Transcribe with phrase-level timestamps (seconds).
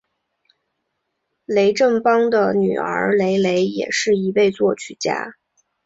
[1.45, 5.35] 雷振邦的女儿雷蕾也是一位作曲家。